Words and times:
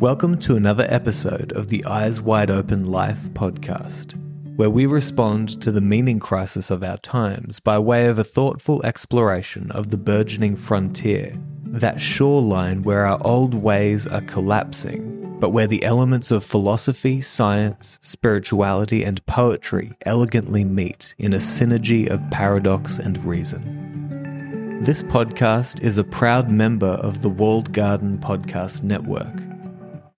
Welcome 0.00 0.38
to 0.38 0.56
another 0.56 0.86
episode 0.88 1.52
of 1.52 1.68
the 1.68 1.84
Eyes 1.84 2.22
Wide 2.22 2.50
Open 2.50 2.86
Life 2.86 3.28
podcast, 3.34 4.18
where 4.56 4.70
we 4.70 4.86
respond 4.86 5.60
to 5.60 5.70
the 5.70 5.82
meaning 5.82 6.18
crisis 6.18 6.70
of 6.70 6.82
our 6.82 6.96
times 6.96 7.60
by 7.60 7.78
way 7.78 8.06
of 8.06 8.18
a 8.18 8.24
thoughtful 8.24 8.82
exploration 8.86 9.70
of 9.72 9.90
the 9.90 9.98
burgeoning 9.98 10.56
frontier, 10.56 11.34
that 11.64 12.00
shoreline 12.00 12.82
where 12.82 13.04
our 13.04 13.20
old 13.26 13.52
ways 13.52 14.06
are 14.06 14.22
collapsing, 14.22 15.36
but 15.38 15.50
where 15.50 15.66
the 15.66 15.84
elements 15.84 16.30
of 16.30 16.44
philosophy, 16.44 17.20
science, 17.20 17.98
spirituality, 18.00 19.04
and 19.04 19.26
poetry 19.26 19.92
elegantly 20.06 20.64
meet 20.64 21.14
in 21.18 21.34
a 21.34 21.36
synergy 21.36 22.08
of 22.08 22.22
paradox 22.30 22.98
and 22.98 23.22
reason. 23.22 24.80
This 24.80 25.02
podcast 25.02 25.82
is 25.82 25.98
a 25.98 26.04
proud 26.04 26.50
member 26.50 26.86
of 26.86 27.20
the 27.20 27.28
Walled 27.28 27.74
Garden 27.74 28.16
Podcast 28.16 28.82
Network 28.82 29.49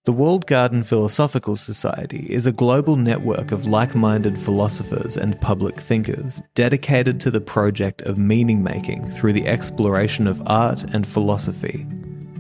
the 0.05 0.12
Walled 0.12 0.47
Garden 0.47 0.83
Philosophical 0.83 1.55
Society 1.55 2.27
is 2.29 2.45
a 2.45 2.51
global 2.51 2.97
network 2.97 3.52
of 3.52 3.66
like 3.66 3.95
minded 3.95 4.37
philosophers 4.37 5.16
and 5.16 5.41
public 5.41 5.77
thinkers 5.77 6.42
dedicated 6.56 7.20
to 7.20 7.30
the 7.30 7.41
project 7.41 8.02
of 8.02 8.19
meaning 8.19 8.65
making 8.65 9.09
through 9.12 9.33
the 9.33 9.47
exploration 9.47 10.27
of 10.27 10.42
art 10.47 10.83
and 10.92 11.06
philosophy. 11.06 11.87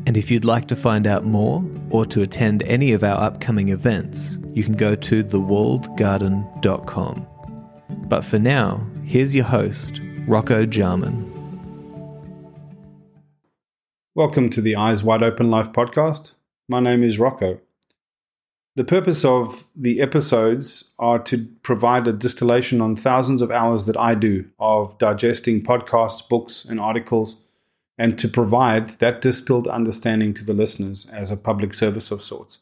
And 0.08 0.16
if 0.16 0.28
you'd 0.28 0.44
like 0.44 0.66
to 0.68 0.76
find 0.76 1.06
out 1.06 1.22
more 1.22 1.64
or 1.90 2.04
to 2.06 2.22
attend 2.22 2.64
any 2.64 2.94
of 2.94 3.04
our 3.04 3.22
upcoming 3.22 3.68
events, 3.68 4.38
you 4.54 4.64
can 4.64 4.74
go 4.74 4.96
to 4.96 5.22
thewalledgarden.com. 5.22 7.26
But 8.08 8.24
for 8.24 8.40
now, 8.40 8.84
here's 9.04 9.36
your 9.36 9.44
host, 9.44 10.00
Rocco 10.26 10.66
Jarman. 10.66 11.28
Welcome 14.16 14.50
to 14.50 14.60
the 14.60 14.74
Eyes 14.74 15.04
Wide 15.04 15.22
Open 15.22 15.48
Life 15.48 15.70
podcast. 15.70 16.34
My 16.68 16.80
name 16.80 17.02
is 17.02 17.18
Rocco. 17.18 17.60
The 18.76 18.84
purpose 18.84 19.24
of 19.24 19.66
the 19.76 20.00
episodes 20.00 20.92
are 20.98 21.18
to 21.24 21.46
provide 21.62 22.06
a 22.06 22.12
distillation 22.12 22.80
on 22.80 22.96
thousands 22.96 23.42
of 23.42 23.50
hours 23.50 23.84
that 23.84 23.98
I 23.98 24.14
do 24.14 24.46
of 24.58 24.96
digesting 24.96 25.62
podcasts, 25.62 26.26
books, 26.26 26.64
and 26.64 26.80
articles, 26.80 27.36
and 27.98 28.18
to 28.18 28.28
provide 28.28 28.88
that 29.00 29.20
distilled 29.20 29.68
understanding 29.68 30.32
to 30.34 30.44
the 30.44 30.54
listeners 30.54 31.06
as 31.12 31.30
a 31.30 31.36
public 31.36 31.74
service 31.74 32.10
of 32.10 32.22
sorts. 32.22 32.58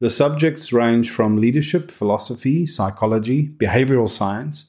The 0.00 0.10
subjects 0.10 0.72
range 0.72 1.10
from 1.10 1.36
leadership, 1.36 1.92
philosophy, 1.92 2.66
psychology, 2.66 3.48
behavioral 3.48 4.10
science, 4.10 4.64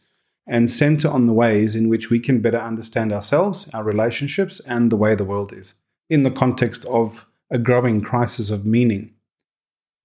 and 0.46 0.70
center 0.70 1.10
on 1.10 1.26
the 1.26 1.34
ways 1.34 1.76
in 1.76 1.90
which 1.90 2.12
we 2.12 2.20
can 2.20 2.42
better 2.42 2.60
understand 2.60 3.12
ourselves, 3.12 3.66
our 3.74 3.84
relationships, 3.84 4.62
and 4.68 4.92
the 4.92 4.98
way 4.98 5.16
the 5.16 5.24
world 5.24 5.52
is 5.54 5.74
in 6.10 6.22
the 6.22 6.30
context 6.30 6.86
of 6.86 7.26
a 7.50 7.58
growing 7.58 8.02
crisis 8.02 8.50
of 8.50 8.66
meaning. 8.66 9.14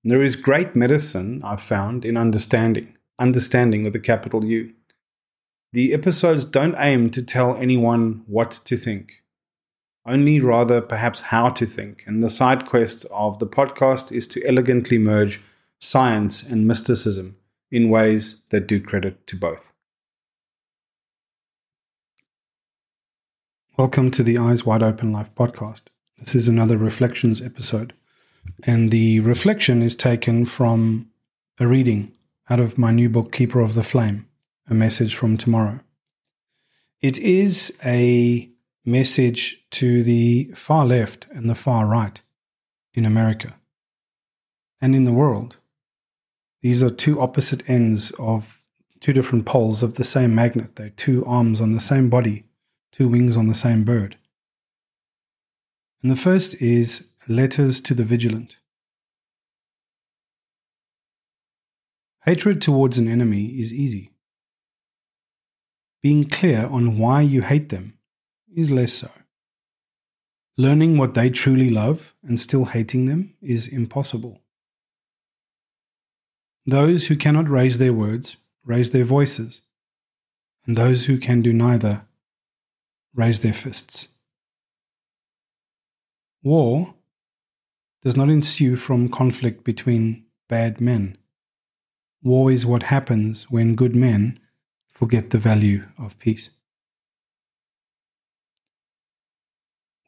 There 0.05 0.23
is 0.23 0.37
great 0.37 0.77
medicine, 0.77 1.41
I've 1.45 1.61
found, 1.61 2.05
in 2.05 2.17
understanding, 2.17 2.97
understanding 3.19 3.85
with 3.85 3.95
a 3.95 4.01
capital 4.01 4.45
U. 4.45 4.73
The 5.73 5.93
episodes 5.93 6.45
don't 6.45 6.77
aim 6.79 7.11
to 7.11 7.23
tell 7.23 7.57
anyone 7.57 8.23
what 8.27 8.53
to 8.65 8.77
think, 8.77 9.23
only 10.07 10.41
rather 10.41 10.81
perhaps 10.81 11.21
how 11.21 11.51
to 11.51 11.67
think, 11.67 12.05
and 12.07 12.23
the 12.23 12.31
side 12.31 12.65
quest 12.65 13.05
of 13.11 13.39
the 13.39 13.47
podcast 13.47 14.11
is 14.13 14.27
to 14.29 14.47
elegantly 14.47 14.99
merge 14.99 15.41
science 15.81 16.43
and 16.43 16.67
mysticism 16.67 17.37
in 17.71 17.91
ways 17.91 18.43
that 18.49 18.67
do 18.67 18.81
credit 18.81 19.27
to 19.27 19.37
both. 19.37 19.75
Welcome 23.77 24.11
to 24.13 24.23
the 24.23 24.39
Eyes 24.39 24.65
Wide 24.65 24.83
Open 24.83 25.13
Life 25.13 25.35
podcast. 25.35 25.83
This 26.19 26.35
is 26.35 26.49
another 26.49 26.77
reflections 26.77 27.41
episode. 27.41 27.93
And 28.65 28.91
the 28.91 29.21
reflection 29.21 29.83
is 29.83 29.95
taken 29.95 30.45
from 30.45 31.11
a 31.59 31.67
reading 31.67 32.13
out 32.51 32.59
of 32.59 32.77
my 32.77 32.91
new 32.91 33.09
book, 33.09 33.31
Keeper 33.31 33.61
of 33.61 33.75
the 33.75 33.85
Flame 33.85 34.27
A 34.69 34.75
Message 34.75 35.15
from 35.15 35.37
Tomorrow. 35.37 35.81
It 37.01 37.19
is 37.19 37.73
a 37.85 38.51
message 38.85 39.65
to 39.71 40.03
the 40.03 40.51
far 40.57 40.85
left 40.85 41.29
and 41.31 41.49
the 41.49 41.55
far 41.55 41.87
right 41.87 42.21
in 42.95 43.05
America 43.05 43.55
and 44.81 44.97
in 44.97 45.05
the 45.05 45.13
world. 45.13 45.59
These 46.63 46.83
are 46.83 46.91
two 46.91 47.21
opposite 47.21 47.63
ends 47.71 48.11
of 48.19 48.61
two 49.01 49.13
different 49.13 49.47
poles 49.47 49.85
of 49.85 49.95
the 49.95 50.05
same 50.05 50.35
magnet. 50.35 50.75
They're 50.75 50.91
two 50.91 51.25
arms 51.27 51.61
on 51.61 51.75
the 51.75 51.81
same 51.81 52.11
body, 52.11 52.45
two 52.91 53.07
wings 53.07 53.37
on 53.37 53.47
the 53.47 53.55
same 53.55 53.85
bird. 53.85 54.17
And 56.03 56.11
the 56.11 56.17
first 56.17 56.55
is 56.63 57.09
Letters 57.27 57.81
to 57.81 57.95
the 57.95 58.05
Vigilant. 58.05 58.59
Hatred 62.25 62.63
towards 62.63 62.99
an 62.99 63.09
enemy 63.09 63.59
is 63.59 63.73
easy. 63.73 64.13
Being 66.03 66.29
clear 66.29 66.67
on 66.67 66.99
why 66.99 67.23
you 67.23 67.43
hate 67.43 67.71
them 67.71 67.99
is 68.55 68.71
less 68.71 68.93
so. 68.93 69.11
Learning 70.57 70.97
what 70.97 71.15
they 71.15 71.31
truly 71.31 71.71
love 71.71 72.15
and 72.23 72.39
still 72.39 72.67
hating 72.67 73.07
them 73.07 73.35
is 73.41 73.67
impossible. 73.67 74.41
Those 76.65 77.07
who 77.07 77.17
cannot 77.17 77.49
raise 77.49 77.79
their 77.79 77.93
words 77.93 78.37
raise 78.65 78.91
their 78.91 79.05
voices, 79.05 79.63
and 80.67 80.77
those 80.77 81.07
who 81.07 81.19
can 81.19 81.43
do 81.43 81.53
neither 81.53 82.07
raise 83.15 83.41
their 83.41 83.55
fists. 83.55 84.09
War 86.43 86.95
does 88.03 88.17
not 88.17 88.31
ensue 88.31 88.77
from 88.77 89.09
conflict 89.09 89.65
between 89.65 90.25
bad 90.49 90.81
men. 90.81 91.19
War 92.23 92.51
is 92.51 92.67
what 92.67 92.85
happens 92.85 93.51
when 93.51 93.75
good 93.75 93.95
men 93.95 94.39
forget 94.89 95.31
the 95.31 95.39
value 95.39 95.87
of 95.99 96.19
peace. 96.19 96.51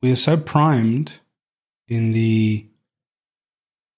We 0.03 0.11
are 0.11 0.17
so 0.17 0.37
primed 0.37 1.19
in 1.87 2.13
the 2.13 2.67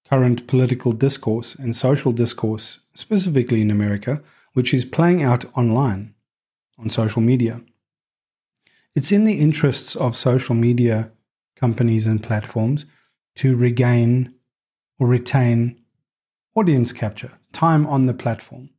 current 0.09 0.47
political 0.47 0.93
discourse 0.93 1.55
and 1.55 1.77
social 1.77 2.13
discourse, 2.13 2.81
specifically 2.95 3.63
in 3.63 3.71
America, 3.71 4.23
which 4.53 4.75
is 4.75 4.85
playing 4.85 5.23
out 5.23 5.45
online 5.57 6.15
on 6.79 6.91
social 6.91 7.23
media. 7.23 7.61
It's 8.95 9.13
in 9.13 9.25
the 9.25 9.39
interests 9.39 9.97
of 9.97 10.17
social 10.17 10.55
media 10.55 11.13
companies 11.63 12.09
and 12.09 12.21
platforms 12.21 12.87
to 13.37 13.57
regain 13.57 14.35
or 14.99 15.07
retain 15.07 15.81
audience 16.57 16.93
capture, 16.93 17.33
time 17.53 17.87
on 17.87 18.07
the 18.07 18.19
platform. 18.25 18.71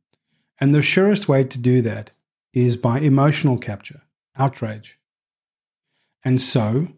And 0.60 0.74
the 0.74 0.82
surest 0.82 1.26
way 1.26 1.44
to 1.44 1.58
do 1.58 1.80
that 1.80 2.10
is 2.52 2.76
by 2.76 2.98
emotional 3.00 3.56
capture, 3.56 4.02
outrage. 4.36 4.98
And 6.22 6.42
so 6.42 6.88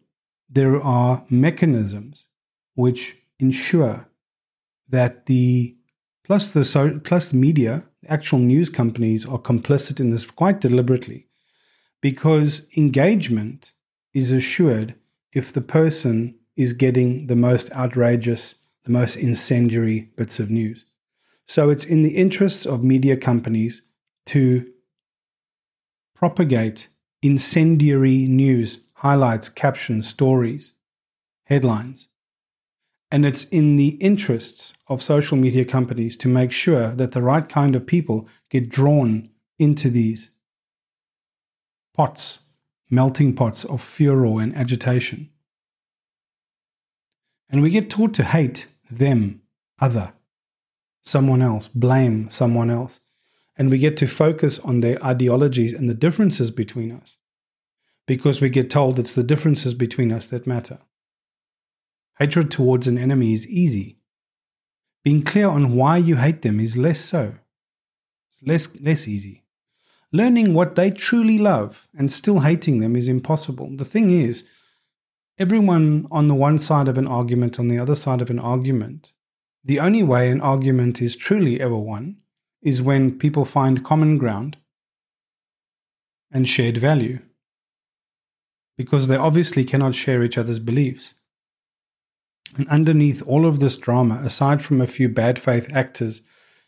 there 0.51 0.83
are 0.83 1.25
mechanisms 1.31 2.27
which 2.75 3.17
ensure 3.39 4.09
that 4.89 5.27
the 5.27 5.77
plus 6.25 6.49
the 6.51 6.65
so, 6.65 6.99
plus 6.99 7.29
the 7.29 7.37
media, 7.37 7.85
actual 8.09 8.41
news 8.41 8.69
companies 8.69 9.25
are 9.25 9.39
complicit 9.39 10.01
in 10.01 10.11
this 10.11 10.29
quite 10.43 10.61
deliberately 10.61 11.29
because 12.01 12.69
engagement 12.77 13.73
is 14.13 14.33
assured 14.33 14.97
if 15.37 15.53
the 15.53 15.61
person 15.61 16.35
is 16.57 16.73
getting 16.73 17.27
the 17.27 17.37
most 17.37 17.71
outrageous, 17.73 18.55
the 18.85 18.91
most 18.91 19.17
incendiary 19.17 20.09
bits 20.17 20.41
of 20.41 20.51
news. 20.51 20.87
So 21.47 21.69
it's 21.69 21.85
in 21.85 22.01
the 22.01 22.17
interests 22.17 22.65
of 22.65 22.83
media 22.83 23.19
companies 23.19 23.83
to 24.33 24.67
propagate 26.15 26.89
incendiary 27.21 28.25
news, 28.27 28.79
highlights, 28.95 29.51
captions, 29.51 30.09
stories, 30.09 30.73
headlines. 31.45 32.09
And 33.11 33.27
it's 33.27 33.45
in 33.45 33.77
the 33.77 33.91
interests 34.01 34.73
of 34.89 35.03
social 35.03 35.37
media 35.37 35.67
companies 35.67 36.17
to 36.17 36.29
make 36.29 36.51
sure 36.51 36.93
that 36.93 37.13
the 37.13 37.21
right 37.21 37.47
kind 37.47 37.77
of 37.77 37.87
people 37.87 38.27
get 38.49 38.71
drawn 38.71 39.29
into 39.59 39.91
these 39.91 40.31
pots 41.95 42.39
melting 42.91 43.35
pots 43.35 43.65
of 43.65 43.81
furor 43.81 44.41
and 44.41 44.55
agitation. 44.57 45.31
And 47.49 47.63
we 47.63 47.71
get 47.71 47.91
taught 47.91 48.15
to 48.15 48.25
hate 48.25 48.67
them, 48.91 49.43
other, 49.79 50.13
someone 51.03 51.43
else, 51.43 51.69
blame 51.69 52.31
someone 52.31 52.71
else. 52.71 53.01
And 53.57 53.71
we 53.71 53.79
get 53.79 53.97
to 53.99 54.07
focus 54.07 54.59
on 54.59 54.81
their 54.81 55.03
ideologies 55.03 55.73
and 55.73 55.89
the 55.89 55.95
differences 55.95 56.51
between 56.51 56.93
us 56.93 57.17
because 58.07 58.41
we 58.41 58.51
get 58.51 58.71
told 58.71 58.99
it's 58.99 59.15
the 59.15 59.23
differences 59.23 59.75
between 59.75 60.13
us 60.13 60.27
that 60.27 60.47
matter. 60.47 60.79
Hatred 62.19 62.51
towards 62.51 62.87
an 62.87 62.99
enemy 62.99 63.35
is 63.35 63.47
easy. 63.47 63.99
Being 65.05 65.23
clear 65.23 65.49
on 65.49 65.75
why 65.75 65.99
you 65.99 66.17
hate 66.17 66.43
them 66.43 66.61
is 66.61 66.77
less 66.77 67.01
so. 67.01 67.35
It's 68.31 68.43
less, 68.43 68.81
less 68.81 69.09
easy. 69.09 69.45
Learning 70.13 70.55
what 70.55 70.75
they 70.77 70.91
truly 70.91 71.39
love 71.39 71.89
and 71.97 72.11
still 72.11 72.41
hating 72.41 72.81
them 72.81 72.97
is 72.97 73.09
impossible. 73.09 73.71
The 73.77 73.85
thing 73.85 74.11
is, 74.11 74.45
everyone 75.39 76.07
on 76.11 76.29
the 76.29 76.35
one 76.35 76.59
side 76.59 76.89
of 76.89 76.97
an 76.97 77.07
argument, 77.07 77.59
on 77.59 77.69
the 77.69 77.79
other 77.79 77.95
side 77.95 78.23
of 78.23 78.31
an 78.31 78.39
argument, 78.39 79.13
The 79.67 79.81
only 79.81 80.05
way 80.05 80.31
an 80.31 80.41
argument 80.41 81.03
is 81.03 81.17
truly 81.17 81.61
ever 81.61 81.77
won 81.77 82.19
is 82.63 82.81
when 82.81 83.19
people 83.19 83.45
find 83.45 83.85
common 83.85 84.17
ground 84.17 84.57
and 86.31 86.49
shared 86.49 86.79
value, 86.79 87.19
because 88.79 89.09
they 89.09 89.17
obviously 89.17 89.65
cannot 89.65 89.97
share 89.97 90.23
each 90.23 90.39
other's 90.39 90.61
beliefs. 90.61 91.15
And 92.57 92.69
underneath 92.69 93.23
all 93.27 93.45
of 93.45 93.59
this 93.59 93.77
drama, 93.77 94.21
aside 94.23 94.65
from 94.65 94.81
a 94.81 94.87
few 94.87 95.09
bad 95.09 95.37
faith 95.37 95.69
actors 95.73 96.23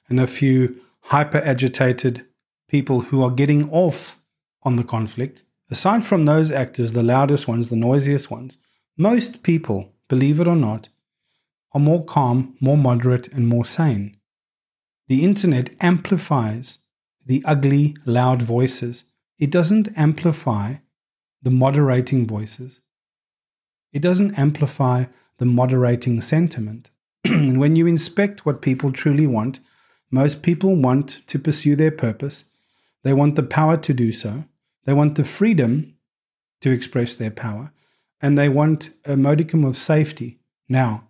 and 0.08 0.18
a 0.18 0.26
few 0.26 0.80
hyper 1.02 1.38
agitated 1.38 2.26
people 2.68 3.00
who 3.00 3.22
are 3.22 3.30
getting 3.30 3.68
off 3.70 4.18
on 4.62 4.76
the 4.76 4.84
conflict, 4.84 5.42
aside 5.70 6.04
from 6.04 6.24
those 6.24 6.50
actors, 6.50 6.92
the 6.92 7.02
loudest 7.02 7.48
ones, 7.48 7.70
the 7.70 7.76
noisiest 7.76 8.30
ones, 8.30 8.56
most 8.96 9.42
people, 9.42 9.92
believe 10.08 10.40
it 10.40 10.48
or 10.48 10.56
not, 10.56 10.88
are 11.72 11.80
more 11.80 12.04
calm, 12.04 12.56
more 12.60 12.76
moderate, 12.76 13.28
and 13.28 13.46
more 13.46 13.64
sane. 13.64 14.16
The 15.08 15.24
internet 15.24 15.70
amplifies 15.80 16.78
the 17.24 17.42
ugly, 17.44 17.96
loud 18.04 18.42
voices. 18.42 19.04
It 19.38 19.50
doesn't 19.50 19.88
amplify 19.96 20.76
the 21.42 21.50
moderating 21.50 22.26
voices. 22.26 22.80
It 23.92 24.02
doesn't 24.02 24.34
amplify 24.34 25.06
the 25.38 25.46
moderating 25.46 26.20
sentiment. 26.20 26.90
And 27.24 27.60
when 27.60 27.76
you 27.76 27.86
inspect 27.86 28.44
what 28.44 28.62
people 28.62 28.92
truly 28.92 29.26
want, 29.26 29.60
most 30.10 30.42
people 30.42 30.74
want 30.74 31.20
to 31.26 31.38
pursue 31.38 31.76
their 31.76 31.90
purpose. 31.90 32.44
They 33.08 33.14
want 33.14 33.36
the 33.36 33.42
power 33.42 33.78
to 33.78 33.94
do 33.94 34.12
so. 34.12 34.44
They 34.84 34.92
want 34.92 35.14
the 35.14 35.24
freedom 35.24 35.96
to 36.60 36.70
express 36.70 37.14
their 37.14 37.30
power. 37.30 37.72
And 38.20 38.36
they 38.36 38.50
want 38.50 38.90
a 39.06 39.16
modicum 39.16 39.64
of 39.64 39.78
safety. 39.78 40.40
Now, 40.68 41.08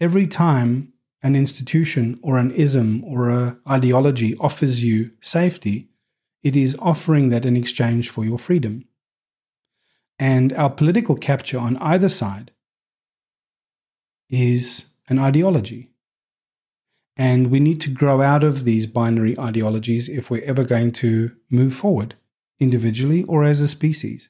every 0.00 0.26
time 0.26 0.94
an 1.22 1.36
institution 1.36 2.18
or 2.22 2.38
an 2.38 2.52
ism 2.52 3.04
or 3.04 3.28
an 3.28 3.60
ideology 3.68 4.34
offers 4.38 4.82
you 4.82 5.10
safety, 5.20 5.90
it 6.42 6.56
is 6.56 6.74
offering 6.80 7.28
that 7.28 7.44
in 7.44 7.54
exchange 7.54 8.08
for 8.08 8.24
your 8.24 8.38
freedom. 8.38 8.86
And 10.18 10.54
our 10.54 10.70
political 10.70 11.16
capture 11.16 11.58
on 11.58 11.76
either 11.76 12.08
side 12.08 12.52
is 14.30 14.86
an 15.10 15.18
ideology. 15.18 15.90
And 17.16 17.50
we 17.50 17.60
need 17.60 17.80
to 17.82 17.90
grow 17.90 18.20
out 18.20 18.44
of 18.44 18.64
these 18.64 18.86
binary 18.86 19.38
ideologies 19.38 20.08
if 20.08 20.30
we're 20.30 20.44
ever 20.44 20.64
going 20.64 20.92
to 20.92 21.32
move 21.50 21.74
forward, 21.74 22.14
individually 22.60 23.24
or 23.24 23.44
as 23.44 23.60
a 23.60 23.68
species. 23.68 24.28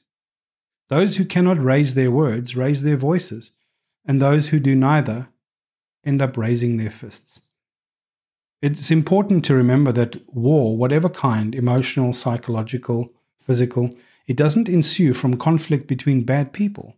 Those 0.89 1.17
who 1.17 1.25
cannot 1.25 1.61
raise 1.61 1.95
their 1.95 2.11
words 2.11 2.55
raise 2.55 2.83
their 2.83 2.95
voices, 2.95 3.51
and 4.05 4.21
those 4.21 4.49
who 4.49 4.59
do 4.59 4.73
neither 4.73 5.27
end 6.05 6.21
up 6.21 6.37
raising 6.37 6.77
their 6.77 6.89
fists. 6.89 7.41
It's 8.61 8.89
important 8.89 9.43
to 9.45 9.53
remember 9.53 9.91
that 9.91 10.33
war, 10.33 10.77
whatever 10.77 11.09
kind, 11.09 11.53
emotional, 11.53 12.13
psychological, 12.13 13.13
physical, 13.39 13.93
it 14.27 14.37
doesn't 14.37 14.69
ensue 14.69 15.13
from 15.13 15.37
conflict 15.37 15.87
between 15.87 16.23
bad 16.23 16.53
people. 16.53 16.95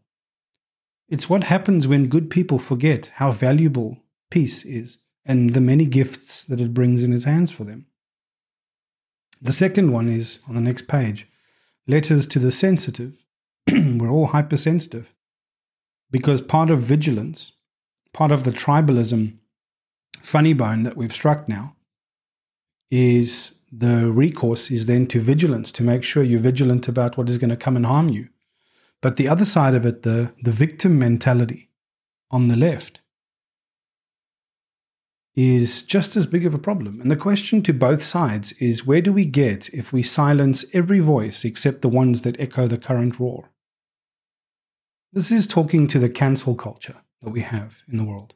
It's 1.10 1.30
what 1.30 1.46
happens 1.46 1.88
when 1.88 2.08
good 2.08 2.30
people 2.30 2.60
forget 2.60 3.12
how 3.16 3.32
valuable 3.32 3.98
peace 4.30 4.64
is 4.64 4.98
and 5.30 5.54
the 5.54 5.62
many 5.62 5.86
gifts 5.86 6.44
that 6.46 6.60
it 6.60 6.74
brings 6.74 7.04
in 7.04 7.14
its 7.14 7.24
hands 7.24 7.52
for 7.52 7.64
them. 7.64 7.86
The 9.40 9.54
second 9.54 9.92
one 9.92 10.10
is 10.10 10.40
on 10.50 10.56
the 10.56 10.62
next 10.62 10.88
page 10.88 11.28
letters 11.88 12.28
to 12.28 12.40
the 12.40 12.52
sensitive. 12.52 13.26
We're 13.72 14.10
all 14.10 14.28
hypersensitive 14.28 15.14
because 16.12 16.42
part 16.42 16.72
of 16.72 16.80
vigilance, 16.80 17.54
part 18.12 18.32
of 18.32 18.44
the 18.44 18.52
tribalism 18.52 19.38
funny 20.20 20.54
bone 20.54 20.84
that 20.84 20.98
we've 20.98 21.14
struck 21.14 21.48
now 21.48 21.76
is 22.90 23.54
the 23.72 24.08
recourse 24.08 24.72
is 24.72 24.88
then 24.88 25.06
to 25.08 25.22
vigilance 25.22 25.72
to 25.74 25.84
make 25.84 26.04
sure 26.04 26.24
you're 26.24 26.40
vigilant 26.40 26.88
about 26.88 27.18
what 27.18 27.30
is 27.30 27.38
going 27.38 27.52
to 27.52 27.56
come 27.56 27.76
and 27.76 27.86
harm 27.86 28.10
you. 28.10 28.30
But 29.00 29.18
the 29.18 29.30
other 29.30 29.46
side 29.46 29.76
of 29.76 29.86
it, 29.86 30.02
the, 30.02 30.34
the 30.42 30.52
victim 30.52 30.98
mentality 30.98 31.70
on 32.32 32.48
the 32.48 32.56
left, 32.58 33.02
is 35.40 35.84
just 35.84 36.18
as 36.18 36.26
big 36.26 36.46
of 36.46 36.54
a 36.54 36.60
problem. 36.60 37.00
And 37.00 37.10
the 37.10 37.16
question 37.16 37.64
to 37.64 37.72
both 37.72 38.04
sides 38.04 38.52
is 38.60 38.86
where 38.86 39.00
do 39.00 39.14
we 39.14 39.26
get 39.26 39.70
if 39.74 39.94
we 39.94 40.04
silence 40.04 40.66
every 40.74 41.00
voice 41.00 41.46
except 41.46 41.82
the 41.82 41.88
ones 41.88 42.24
that 42.24 42.38
echo 42.42 42.68
the 42.68 42.78
current 42.78 43.22
roar? 43.22 43.50
This 45.14 45.32
is 45.32 45.48
talking 45.48 45.88
to 45.88 45.98
the 45.98 46.10
cancel 46.10 46.56
culture 46.56 46.98
that 47.22 47.30
we 47.30 47.40
have 47.40 47.84
in 47.90 47.98
the 47.98 48.04
world. 48.04 48.34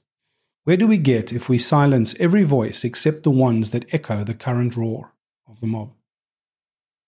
Where 0.63 0.77
do 0.77 0.87
we 0.87 0.97
get 0.97 1.33
if 1.33 1.49
we 1.49 1.59
silence 1.59 2.15
every 2.21 2.43
voice 2.43 2.85
except 2.85 3.23
the 3.23 3.31
ones 3.31 3.71
that 3.71 3.93
echo 3.93 4.23
the 4.23 4.33
current 4.33 4.77
roar 4.77 5.13
of 5.45 5.59
the 5.59 5.67
mob? 5.67 5.91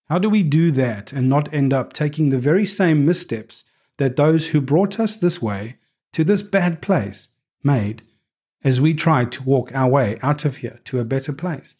How 0.09 0.19
do 0.19 0.29
we 0.29 0.43
do 0.43 0.71
that 0.71 1.13
and 1.13 1.29
not 1.29 1.53
end 1.53 1.71
up 1.71 1.93
taking 1.93 2.29
the 2.29 2.37
very 2.37 2.65
same 2.65 3.05
missteps 3.05 3.63
that 3.95 4.17
those 4.17 4.47
who 4.47 4.59
brought 4.59 4.99
us 4.99 5.15
this 5.15 5.41
way 5.41 5.77
to 6.11 6.25
this 6.25 6.43
bad 6.43 6.81
place 6.81 7.29
made 7.63 8.03
as 8.65 8.81
we 8.81 8.95
try 8.95 9.23
to 9.23 9.43
walk 9.43 9.73
our 9.75 9.87
way 9.87 10.17
out 10.23 10.43
of 10.43 10.57
here 10.57 10.79
to 10.83 10.99
a 10.99 11.05
better 11.05 11.31
place. 11.31 11.75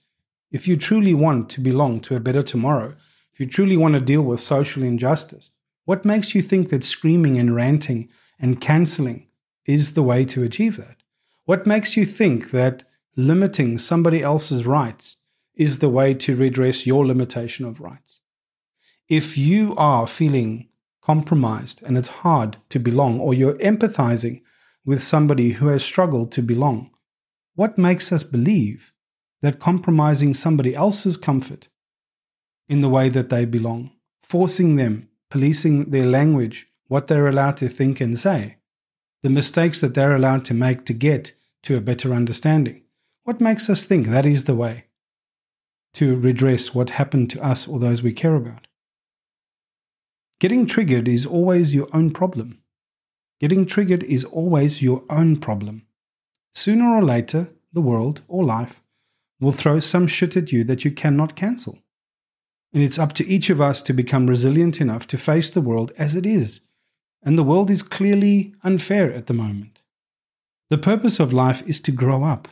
If 0.52 0.68
you 0.68 0.78
truly 0.78 1.16
want 1.16 1.50
to 1.50 1.60
belong 1.60 2.00
to 2.02 2.16
a 2.16 2.20
better 2.20 2.44
tomorrow, 2.44 2.94
if 3.34 3.40
you 3.40 3.48
truly 3.48 3.76
want 3.76 3.96
to 3.96 4.00
deal 4.00 4.22
with 4.22 4.40
social 4.40 4.84
injustice, 4.84 5.50
what 5.86 6.06
makes 6.06 6.36
you 6.36 6.44
think 6.44 6.70
that 6.70 6.84
screaming 6.84 7.40
and 7.40 7.56
ranting 7.56 8.08
and 8.40 8.62
cancelling 8.62 9.26
is 9.66 9.96
the 9.96 10.04
way 10.04 10.26
to 10.26 10.44
achieve 10.44 10.78
that? 10.78 10.98
What 11.46 11.66
makes 11.66 11.98
you 11.98 12.06
think 12.06 12.52
that 12.52 12.84
limiting 13.16 13.80
somebody 13.80 14.22
else's 14.22 14.68
rights 14.68 15.18
is 15.56 15.80
the 15.80 15.90
way 15.90 16.14
to 16.14 16.36
redress 16.36 16.86
your 16.86 17.06
limitation 17.06 17.66
of 17.66 17.82
rights? 17.82 18.22
If 19.10 19.40
you 19.40 19.76
are 19.76 20.06
feeling 20.06 20.70
compromised 21.02 21.82
and 21.84 21.98
it's 21.98 22.20
hard 22.24 22.58
to 22.70 22.80
belong, 22.80 23.20
or 23.20 23.34
you're 23.34 23.56
empathizing 23.56 24.42
with 24.86 25.02
somebody 25.02 25.54
who 25.54 25.68
has 25.68 25.84
struggled 25.84 26.32
to 26.32 26.42
belong? 26.42 26.92
What 27.56 27.78
makes 27.78 28.12
us 28.12 28.24
believe 28.24 28.94
that 29.42 29.60
compromising 29.60 30.34
somebody 30.34 30.76
else's 30.76 31.18
comfort 31.18 31.68
in 32.68 32.82
the 32.82 32.90
way 32.90 33.10
that 33.10 33.30
they 33.30 33.46
belong, 33.46 33.92
forcing 34.24 34.76
them, 34.76 35.10
policing 35.30 35.92
their 35.92 36.06
language, 36.06 36.68
what 36.88 37.08
they're 37.08 37.28
allowed 37.28 37.58
to 37.58 37.68
think 37.68 38.00
and 38.00 38.18
say, 38.18 38.58
the 39.24 39.30
mistakes 39.30 39.82
that 39.82 39.94
they're 39.94 40.16
allowed 40.16 40.46
to 40.46 40.54
make 40.54 40.86
to 40.86 40.94
get 40.94 41.34
to 41.64 41.76
a 41.76 41.82
better 41.82 42.14
understanding, 42.14 42.84
what 43.24 43.42
makes 43.42 43.70
us 43.70 43.84
think 43.84 44.08
that 44.08 44.26
is 44.26 44.44
the 44.44 44.56
way 44.56 44.86
to 45.94 46.16
redress 46.16 46.76
what 46.76 46.92
happened 46.92 47.30
to 47.32 47.44
us 47.44 47.68
or 47.68 47.80
those 47.80 48.04
we 48.04 48.14
care 48.14 48.36
about? 48.36 48.68
Getting 50.40 50.66
triggered 50.66 51.08
is 51.08 51.26
always 51.26 51.74
your 51.74 51.88
own 51.94 52.12
problem. 52.12 52.62
Getting 53.40 53.66
triggered 53.66 54.04
is 54.04 54.24
always 54.24 54.82
your 54.82 55.04
own 55.10 55.38
problem. 55.38 55.86
Sooner 56.54 56.96
or 56.96 57.04
later, 57.04 57.50
the 57.74 57.82
world 57.82 58.22
or 58.28 58.44
life 58.44 58.82
will 59.40 59.52
throw 59.52 59.80
some 59.80 60.08
shit 60.08 60.38
at 60.38 60.52
you 60.52 60.64
that 60.64 60.86
you 60.86 60.92
cannot 60.92 61.36
cancel. 61.36 61.80
And 62.74 62.82
it's 62.82 63.00
up 63.00 63.14
to 63.14 63.28
each 63.28 63.50
of 63.50 63.62
us 63.62 63.82
to 63.84 63.94
become 63.94 64.28
resilient 64.28 64.80
enough 64.82 65.08
to 65.08 65.18
face 65.18 65.50
the 65.50 65.62
world 65.62 65.92
as 65.98 66.16
it 66.16 66.26
is. 66.26 66.62
And 67.24 67.38
the 67.38 67.44
world 67.44 67.70
is 67.70 67.84
clearly 67.84 68.54
unfair 68.64 69.14
at 69.14 69.28
the 69.28 69.34
moment. 69.34 69.82
The 70.70 70.78
purpose 70.78 71.20
of 71.20 71.34
life 71.34 71.62
is 71.68 71.80
to 71.82 71.92
grow 71.92 72.24
up. 72.24 72.48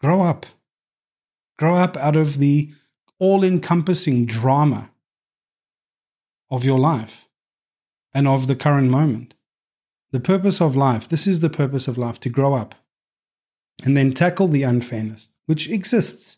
Grow 0.00 0.22
up. 0.22 0.46
Grow 1.58 1.76
up 1.76 1.96
out 1.96 2.16
of 2.16 2.38
the 2.38 2.72
all 3.18 3.44
encompassing 3.44 4.26
drama 4.26 4.90
of 6.50 6.64
your 6.64 6.78
life 6.78 7.26
and 8.12 8.26
of 8.26 8.46
the 8.46 8.56
current 8.56 8.90
moment. 8.90 9.34
The 10.14 10.20
purpose 10.20 10.60
of 10.60 10.76
life, 10.76 11.08
this 11.08 11.26
is 11.26 11.40
the 11.40 11.50
purpose 11.50 11.88
of 11.88 11.98
life 11.98 12.20
to 12.20 12.28
grow 12.28 12.54
up 12.54 12.76
and 13.84 13.96
then 13.96 14.14
tackle 14.14 14.46
the 14.46 14.62
unfairness 14.62 15.26
which 15.46 15.68
exists. 15.68 16.36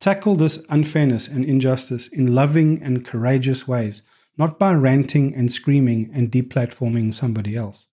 Tackle 0.00 0.34
this 0.34 0.66
unfairness 0.68 1.28
and 1.28 1.44
injustice 1.44 2.08
in 2.08 2.34
loving 2.34 2.82
and 2.82 3.04
courageous 3.04 3.68
ways, 3.68 4.02
not 4.36 4.58
by 4.58 4.74
ranting 4.74 5.32
and 5.32 5.52
screaming 5.52 6.10
and 6.12 6.32
deplatforming 6.32 7.14
somebody 7.14 7.54
else. 7.54 7.86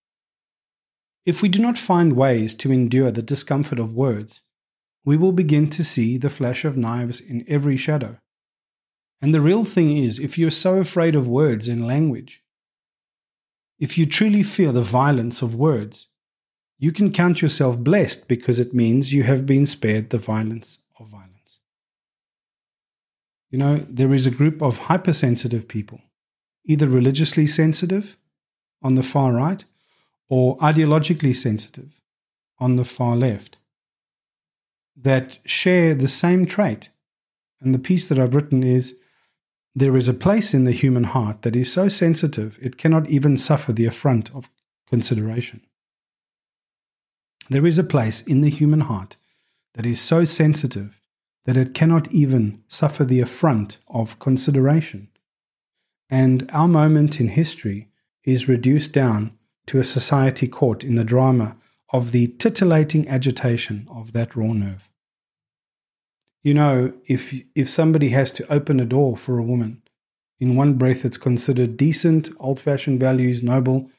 If 1.23 1.43
we 1.43 1.47
do 1.47 1.59
not 1.59 1.77
find 1.77 2.13
ways 2.13 2.55
to 2.55 2.71
endure 2.71 3.11
the 3.11 3.21
discomfort 3.21 3.77
of 3.77 3.93
words, 3.93 4.41
we 5.05 5.17
will 5.17 5.33
begin 5.33 5.69
to 5.69 5.83
see 5.83 6.17
the 6.17 6.31
flash 6.31 6.65
of 6.65 6.75
knives 6.75 7.21
in 7.21 7.45
every 7.47 7.77
shadow. 7.77 8.17
And 9.21 9.35
the 9.35 9.39
real 9.39 9.65
thing 9.65 9.95
is, 9.95 10.17
if 10.17 10.39
you're 10.39 10.49
so 10.49 10.77
afraid 10.77 11.13
of 11.13 11.27
words 11.27 11.67
and 11.67 11.85
language, 11.85 12.43
if 13.81 13.97
you 13.97 14.05
truly 14.05 14.43
fear 14.43 14.71
the 14.71 14.83
violence 14.83 15.41
of 15.41 15.55
words, 15.55 16.07
you 16.77 16.91
can 16.91 17.11
count 17.11 17.41
yourself 17.41 17.79
blessed 17.79 18.27
because 18.27 18.59
it 18.59 18.75
means 18.75 19.11
you 19.11 19.23
have 19.23 19.47
been 19.47 19.65
spared 19.65 20.11
the 20.11 20.19
violence 20.19 20.77
of 20.99 21.07
violence. 21.07 21.59
You 23.49 23.57
know, 23.57 23.77
there 23.89 24.13
is 24.13 24.27
a 24.27 24.31
group 24.31 24.61
of 24.61 24.77
hypersensitive 24.77 25.67
people, 25.67 25.99
either 26.63 26.87
religiously 26.87 27.47
sensitive 27.47 28.17
on 28.83 28.93
the 28.93 29.03
far 29.03 29.33
right 29.33 29.65
or 30.29 30.57
ideologically 30.59 31.35
sensitive 31.35 31.99
on 32.59 32.75
the 32.75 32.85
far 32.85 33.15
left 33.15 33.57
that 34.95 35.39
share 35.43 35.95
the 35.95 36.07
same 36.07 36.45
trait. 36.45 36.91
And 37.59 37.73
the 37.73 37.79
piece 37.79 38.07
that 38.09 38.19
I've 38.19 38.35
written 38.35 38.63
is 38.63 38.95
there 39.73 39.95
is 39.95 40.09
a 40.09 40.13
place 40.13 40.53
in 40.53 40.65
the 40.65 40.71
human 40.71 41.05
heart 41.05 41.43
that 41.43 41.55
is 41.55 41.71
so 41.71 41.87
sensitive 41.87 42.59
it 42.61 42.77
cannot 42.77 43.09
even 43.09 43.37
suffer 43.37 43.71
the 43.71 43.85
affront 43.85 44.33
of 44.35 44.49
consideration. 44.87 45.61
There 47.49 47.65
is 47.65 47.77
a 47.77 47.83
place 47.83 48.21
in 48.21 48.41
the 48.41 48.49
human 48.49 48.81
heart 48.81 49.15
that 49.73 49.85
is 49.85 50.01
so 50.01 50.25
sensitive 50.25 51.01
that 51.45 51.57
it 51.57 51.73
cannot 51.73 52.11
even 52.11 52.63
suffer 52.67 53.03
the 53.03 53.21
affront 53.21 53.77
of 53.87 54.19
consideration. 54.19 55.07
And 56.09 56.49
our 56.53 56.67
moment 56.67 57.19
in 57.19 57.29
history 57.29 57.89
is 58.23 58.47
reduced 58.47 58.91
down 58.91 59.37
to 59.67 59.79
a 59.79 59.83
society 59.83 60.47
caught 60.47 60.83
in 60.83 60.95
the 60.95 61.03
drama 61.03 61.55
of 61.93 62.11
the 62.11 62.27
titillating 62.27 63.07
agitation 63.07 63.87
of 63.89 64.11
that 64.11 64.35
raw 64.35 64.53
nerve. 64.53 64.90
You 66.43 66.53
know, 66.55 66.93
if, 67.05 67.33
if 67.55 67.69
somebody 67.69 68.09
has 68.09 68.31
to 68.33 68.51
open 68.51 68.79
a 68.79 68.85
door 68.85 69.15
for 69.15 69.37
a 69.37 69.43
woman, 69.43 69.81
in 70.39 70.55
one 70.55 70.73
breath 70.73 71.05
it's 71.05 71.17
considered 71.17 71.77
decent, 71.77 72.29
old 72.39 72.59
fashioned 72.59 72.99
values, 72.99 73.43
noble, 73.43 73.89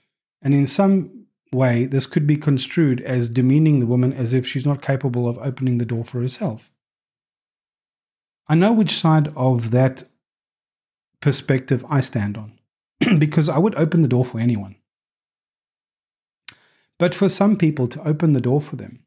and 0.42 0.52
in 0.52 0.66
some 0.66 1.26
way 1.52 1.84
this 1.84 2.06
could 2.06 2.26
be 2.26 2.36
construed 2.36 3.00
as 3.02 3.28
demeaning 3.28 3.78
the 3.78 3.86
woman 3.86 4.12
as 4.12 4.34
if 4.34 4.46
she's 4.46 4.66
not 4.66 4.82
capable 4.82 5.28
of 5.28 5.38
opening 5.38 5.78
the 5.78 5.84
door 5.84 6.04
for 6.04 6.20
herself. 6.20 6.70
I 8.48 8.56
know 8.56 8.72
which 8.72 8.96
side 8.96 9.32
of 9.36 9.70
that 9.70 10.02
perspective 11.20 11.84
I 11.88 12.00
stand 12.00 12.36
on, 12.36 12.58
because 13.18 13.48
I 13.48 13.58
would 13.58 13.76
open 13.76 14.02
the 14.02 14.08
door 14.08 14.24
for 14.24 14.40
anyone. 14.40 14.74
But 16.98 17.14
for 17.14 17.28
some 17.28 17.56
people 17.56 17.86
to 17.88 18.06
open 18.06 18.32
the 18.32 18.40
door 18.40 18.60
for 18.60 18.76
them, 18.76 19.04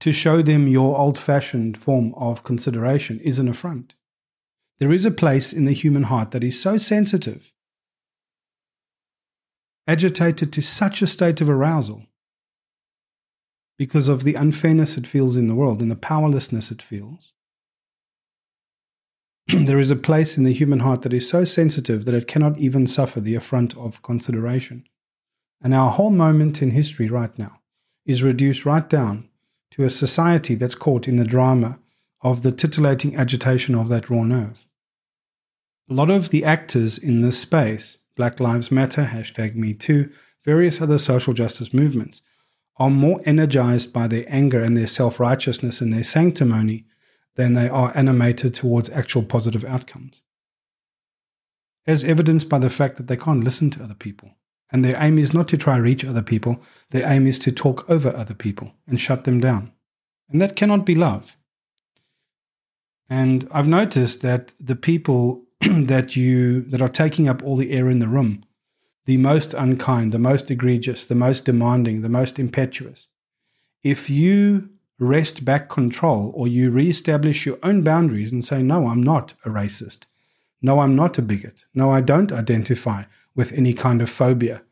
to 0.00 0.12
show 0.12 0.42
them 0.42 0.68
your 0.68 0.96
old 0.98 1.18
fashioned 1.18 1.76
form 1.76 2.14
of 2.14 2.44
consideration, 2.44 3.18
is 3.20 3.38
an 3.38 3.48
affront. 3.48 3.94
There 4.78 4.92
is 4.92 5.04
a 5.04 5.10
place 5.10 5.52
in 5.52 5.64
the 5.64 5.72
human 5.72 6.04
heart 6.04 6.32
that 6.32 6.44
is 6.44 6.60
so 6.60 6.76
sensitive, 6.76 7.52
agitated 9.86 10.52
to 10.52 10.62
such 10.62 11.00
a 11.00 11.06
state 11.06 11.40
of 11.40 11.48
arousal, 11.48 12.06
because 13.78 14.08
of 14.08 14.24
the 14.24 14.34
unfairness 14.34 14.96
it 14.96 15.06
feels 15.06 15.36
in 15.36 15.48
the 15.48 15.54
world 15.54 15.80
and 15.80 15.90
the 15.90 15.96
powerlessness 15.96 16.70
it 16.70 16.82
feels. 16.82 17.32
there 19.48 19.78
is 19.78 19.90
a 19.90 19.96
place 19.96 20.36
in 20.36 20.44
the 20.44 20.52
human 20.52 20.80
heart 20.80 21.02
that 21.02 21.12
is 21.12 21.28
so 21.28 21.44
sensitive 21.44 22.04
that 22.04 22.14
it 22.14 22.26
cannot 22.26 22.58
even 22.58 22.86
suffer 22.86 23.20
the 23.20 23.34
affront 23.34 23.76
of 23.76 24.02
consideration. 24.02 24.84
And 25.62 25.72
our 25.72 25.90
whole 25.92 26.10
moment 26.10 26.62
in 26.62 26.70
history 26.72 27.08
right 27.08 27.36
now 27.38 27.60
is 28.04 28.22
reduced 28.22 28.66
right 28.66 28.88
down 28.88 29.28
to 29.76 29.84
a 29.84 29.90
society 29.90 30.54
that's 30.54 30.74
caught 30.74 31.06
in 31.06 31.16
the 31.16 31.24
drama 31.24 31.78
of 32.22 32.42
the 32.42 32.50
titillating 32.50 33.14
agitation 33.14 33.74
of 33.74 33.90
that 33.90 34.08
raw 34.08 34.22
nerve. 34.22 34.66
A 35.90 35.94
lot 35.94 36.10
of 36.10 36.30
the 36.30 36.44
actors 36.44 36.96
in 36.96 37.20
this 37.20 37.38
space, 37.38 37.98
Black 38.16 38.40
Lives 38.40 38.72
Matter, 38.72 39.04
hashtag 39.04 39.54
Me 39.54 39.74
Too, 39.74 40.10
various 40.44 40.80
other 40.80 40.96
social 40.96 41.34
justice 41.34 41.74
movements, 41.74 42.22
are 42.78 42.88
more 42.88 43.20
energized 43.26 43.92
by 43.92 44.08
their 44.08 44.24
anger 44.28 44.62
and 44.62 44.76
their 44.76 44.86
self 44.86 45.20
righteousness 45.20 45.82
and 45.82 45.92
their 45.92 46.02
sanctimony 46.02 46.86
than 47.34 47.52
they 47.52 47.68
are 47.68 47.92
animated 47.94 48.54
towards 48.54 48.88
actual 48.90 49.22
positive 49.22 49.64
outcomes. 49.64 50.22
As 51.86 52.02
evidenced 52.02 52.48
by 52.48 52.58
the 52.58 52.70
fact 52.70 52.96
that 52.96 53.08
they 53.08 53.16
can't 53.16 53.44
listen 53.44 53.70
to 53.70 53.84
other 53.84 53.94
people. 53.94 54.36
And 54.70 54.84
their 54.84 55.00
aim 55.00 55.18
is 55.18 55.32
not 55.32 55.48
to 55.48 55.56
try 55.56 55.76
reach 55.76 56.04
other 56.04 56.22
people, 56.22 56.60
their 56.90 57.10
aim 57.10 57.26
is 57.26 57.38
to 57.40 57.52
talk 57.52 57.88
over 57.88 58.14
other 58.14 58.34
people 58.34 58.72
and 58.86 59.00
shut 59.00 59.24
them 59.24 59.40
down. 59.40 59.72
And 60.28 60.40
that 60.40 60.56
cannot 60.56 60.84
be 60.84 60.94
love. 60.94 61.36
And 63.08 63.48
I've 63.52 63.68
noticed 63.68 64.22
that 64.22 64.54
the 64.58 64.74
people 64.74 65.44
that 65.60 66.16
you 66.16 66.62
that 66.62 66.82
are 66.82 66.88
taking 66.88 67.28
up 67.28 67.42
all 67.42 67.56
the 67.56 67.70
air 67.70 67.88
in 67.88 68.00
the 68.00 68.08
room, 68.08 68.44
the 69.06 69.16
most 69.16 69.54
unkind, 69.54 70.12
the 70.12 70.18
most 70.18 70.50
egregious, 70.50 71.06
the 71.06 71.14
most 71.14 71.44
demanding, 71.44 72.02
the 72.02 72.08
most 72.08 72.38
impetuous, 72.38 73.06
if 73.84 74.10
you 74.10 74.70
wrest 74.98 75.44
back 75.44 75.68
control 75.68 76.32
or 76.34 76.48
you 76.48 76.70
reestablish 76.70 77.46
your 77.46 77.58
own 77.62 77.82
boundaries 77.82 78.32
and 78.32 78.44
say, 78.44 78.62
No, 78.62 78.88
I'm 78.88 79.02
not 79.02 79.34
a 79.44 79.48
racist. 79.48 80.06
No, 80.62 80.80
I'm 80.80 80.96
not 80.96 81.18
a 81.18 81.22
bigot. 81.22 81.66
No, 81.74 81.90
I 81.90 82.00
don't 82.00 82.32
identify 82.32 83.04
with 83.36 83.52
any 83.52 83.72
kind 83.72 84.02
of 84.02 84.10
phobia. 84.10 84.62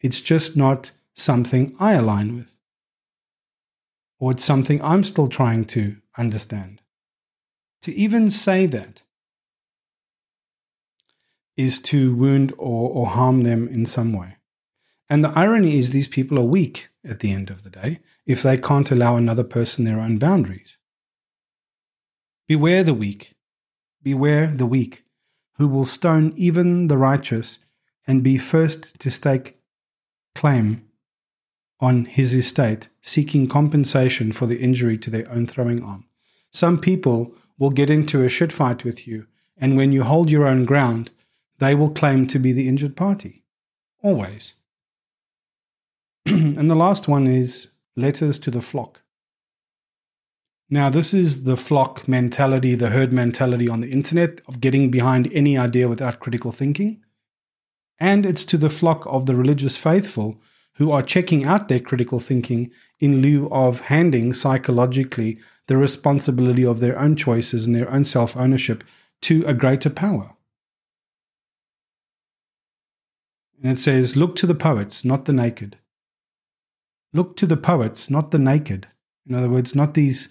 It's 0.00 0.20
just 0.20 0.56
not 0.56 0.90
something 1.14 1.76
I 1.78 1.92
align 1.92 2.34
with. 2.34 2.58
Or 4.18 4.32
it's 4.32 4.44
something 4.44 4.82
I'm 4.82 5.04
still 5.04 5.28
trying 5.28 5.66
to 5.66 5.96
understand. 6.18 6.80
To 7.82 7.94
even 7.94 8.30
say 8.30 8.66
that 8.66 9.02
is 11.56 11.78
to 11.78 12.16
wound 12.16 12.52
or, 12.58 12.90
or 12.90 13.06
harm 13.08 13.42
them 13.42 13.68
in 13.68 13.86
some 13.86 14.12
way. 14.12 14.36
And 15.08 15.22
the 15.22 15.32
irony 15.38 15.78
is, 15.78 15.90
these 15.90 16.08
people 16.08 16.38
are 16.38 16.44
weak 16.44 16.88
at 17.04 17.20
the 17.20 17.30
end 17.30 17.50
of 17.50 17.62
the 17.62 17.70
day 17.70 18.00
if 18.26 18.42
they 18.42 18.56
can't 18.56 18.90
allow 18.90 19.16
another 19.16 19.44
person 19.44 19.84
their 19.84 20.00
own 20.00 20.18
boundaries. 20.18 20.78
Beware 22.48 22.82
the 22.82 22.94
weak. 22.94 23.34
Beware 24.02 24.48
the 24.48 24.66
weak, 24.66 25.04
who 25.56 25.68
will 25.68 25.84
stone 25.84 26.32
even 26.36 26.88
the 26.88 26.98
righteous 26.98 27.58
and 28.06 28.22
be 28.22 28.38
first 28.38 28.98
to 29.00 29.10
stake 29.10 29.58
claim 30.34 30.84
on 31.80 32.04
his 32.04 32.32
estate, 32.34 32.88
seeking 33.02 33.48
compensation 33.48 34.32
for 34.32 34.46
the 34.46 34.58
injury 34.58 34.96
to 34.98 35.10
their 35.10 35.30
own 35.30 35.46
throwing 35.46 35.82
arm. 35.82 36.06
Some 36.52 36.78
people 36.78 37.34
will 37.58 37.70
get 37.70 37.90
into 37.90 38.22
a 38.22 38.28
shit 38.28 38.52
fight 38.52 38.84
with 38.84 39.06
you, 39.06 39.26
and 39.56 39.76
when 39.76 39.92
you 39.92 40.02
hold 40.02 40.30
your 40.30 40.46
own 40.46 40.64
ground, 40.64 41.10
they 41.58 41.74
will 41.74 41.90
claim 41.90 42.26
to 42.28 42.38
be 42.38 42.52
the 42.52 42.68
injured 42.68 42.96
party. 42.96 43.44
Always. 44.02 44.54
and 46.26 46.70
the 46.70 46.74
last 46.74 47.06
one 47.06 47.26
is 47.26 47.68
letters 47.96 48.38
to 48.40 48.50
the 48.50 48.62
flock. 48.62 49.02
Now, 50.70 50.88
this 50.90 51.12
is 51.12 51.44
the 51.44 51.56
flock 51.56 52.08
mentality, 52.08 52.74
the 52.74 52.90
herd 52.90 53.12
mentality 53.12 53.68
on 53.68 53.80
the 53.80 53.90
internet 53.90 54.40
of 54.48 54.60
getting 54.60 54.90
behind 54.90 55.30
any 55.32 55.58
idea 55.58 55.88
without 55.88 56.20
critical 56.20 56.50
thinking. 56.50 57.03
And 57.98 58.26
it's 58.26 58.44
to 58.46 58.56
the 58.56 58.70
flock 58.70 59.06
of 59.06 59.26
the 59.26 59.36
religious 59.36 59.76
faithful 59.76 60.40
who 60.74 60.90
are 60.90 61.02
checking 61.02 61.44
out 61.44 61.68
their 61.68 61.80
critical 61.80 62.18
thinking 62.18 62.70
in 63.00 63.22
lieu 63.22 63.48
of 63.50 63.80
handing 63.80 64.34
psychologically 64.34 65.38
the 65.66 65.76
responsibility 65.76 66.64
of 66.64 66.80
their 66.80 66.98
own 66.98 67.16
choices 67.16 67.66
and 67.66 67.74
their 67.74 67.90
own 67.90 68.04
self 68.04 68.36
ownership 68.36 68.84
to 69.22 69.44
a 69.46 69.54
greater 69.54 69.90
power. 69.90 70.30
And 73.62 73.72
it 73.72 73.78
says, 73.78 74.16
Look 74.16 74.36
to 74.36 74.46
the 74.46 74.54
poets, 74.54 75.04
not 75.04 75.24
the 75.24 75.32
naked. 75.32 75.78
Look 77.12 77.36
to 77.36 77.46
the 77.46 77.56
poets, 77.56 78.10
not 78.10 78.30
the 78.30 78.38
naked. 78.38 78.88
In 79.26 79.34
other 79.34 79.48
words, 79.48 79.74
not 79.74 79.94
these 79.94 80.28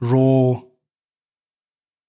raw, 0.00 0.60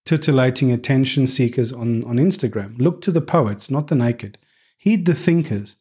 titillating 0.05 0.71
attention 0.71 1.27
seekers 1.27 1.71
on, 1.71 2.03
on 2.03 2.17
Instagram. 2.17 2.77
Look 2.79 3.01
to 3.01 3.11
the 3.11 3.21
poets, 3.21 3.69
not 3.69 3.87
the 3.87 3.95
naked. 3.95 4.37
Heed 4.77 5.05
the 5.05 5.15
thinkers. 5.15 5.75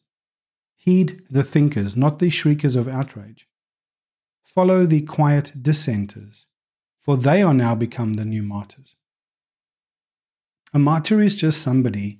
Heed 0.75 1.21
the 1.29 1.43
thinkers, 1.43 1.95
not 1.95 2.19
the 2.19 2.29
shriekers 2.29 2.75
of 2.75 2.87
outrage. 2.87 3.47
Follow 4.43 4.85
the 4.85 5.01
quiet 5.01 5.53
dissenters, 5.61 6.47
for 6.99 7.15
they 7.15 7.41
are 7.43 7.53
now 7.53 7.75
become 7.75 8.13
the 8.13 8.25
new 8.25 8.41
martyrs. 8.41 8.95
A 10.73 10.79
martyr 10.79 11.21
is 11.21 11.35
just 11.35 11.61
somebody 11.61 12.19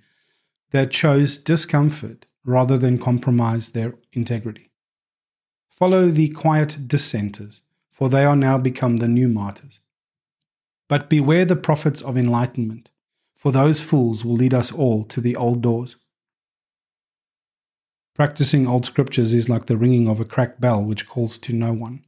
that 0.72 0.92
chose 0.92 1.38
discomfort 1.38 2.28
rather 2.46 2.78
than 2.78 3.00
compromise 3.00 3.70
their 3.70 3.96
integrity. 4.14 4.72
Follow 5.68 6.10
the 6.10 6.30
quiet 6.30 6.88
dissenters, 6.88 7.62
for 7.92 8.10
they 8.10 8.24
are 8.24 8.36
now 8.36 8.58
become 8.58 8.98
the 8.98 9.08
new 9.08 9.28
martyrs. 9.28 9.80
But 10.88 11.10
beware 11.10 11.46
the 11.46 11.56
prophets 11.56 12.02
of 12.02 12.18
enlightenment, 12.18 12.90
for 13.36 13.52
those 13.52 13.82
fools 13.82 14.24
will 14.24 14.36
lead 14.36 14.54
us 14.54 14.72
all 14.72 15.04
to 15.06 15.20
the 15.20 15.36
old 15.36 15.62
doors. 15.62 15.96
Practicing 18.18 18.68
old 18.68 18.84
scriptures 18.84 19.32
is 19.36 19.48
like 19.48 19.68
the 19.68 19.78
ringing 19.78 20.08
of 20.08 20.20
a 20.20 20.26
cracked 20.26 20.60
bell 20.60 20.84
which 20.84 21.08
calls 21.08 21.38
to 21.38 21.54
no 21.54 21.72
one. 21.72 22.04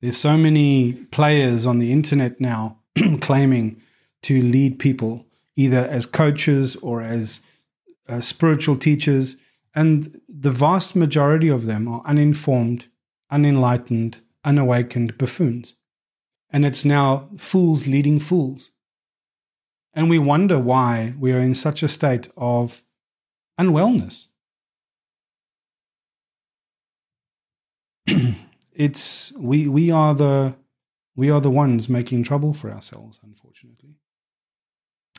There's 0.00 0.16
so 0.16 0.36
many 0.36 0.94
players 1.12 1.64
on 1.64 1.78
the 1.78 1.92
internet 1.92 2.40
now 2.40 2.80
claiming 3.20 3.80
to 4.22 4.42
lead 4.42 4.80
people 4.80 5.26
either 5.54 5.86
as 5.86 6.06
coaches 6.06 6.74
or 6.76 7.02
as 7.02 7.38
uh, 8.08 8.20
spiritual 8.20 8.76
teachers 8.76 9.36
and 9.76 10.20
the 10.28 10.50
vast 10.50 10.96
majority 10.96 11.48
of 11.48 11.66
them 11.66 11.86
are 11.86 12.02
uninformed, 12.04 12.88
unenlightened, 13.30 14.20
unawakened 14.44 15.16
buffoons. 15.16 15.76
And 16.50 16.66
it's 16.66 16.84
now 16.84 17.28
fools 17.38 17.86
leading 17.86 18.18
fools. 18.18 18.70
And 19.94 20.10
we 20.10 20.18
wonder 20.18 20.58
why 20.58 21.14
we 21.16 21.30
are 21.30 21.38
in 21.38 21.54
such 21.54 21.84
a 21.84 21.88
state 21.88 22.28
of 22.36 22.82
unwellness. 23.56 24.26
it's 28.74 29.32
we 29.32 29.68
we 29.68 29.90
are 29.90 30.14
the 30.14 30.54
we 31.16 31.30
are 31.30 31.40
the 31.40 31.50
ones 31.50 31.88
making 31.88 32.22
trouble 32.22 32.52
for 32.52 32.70
ourselves, 32.70 33.20
unfortunately. 33.22 33.96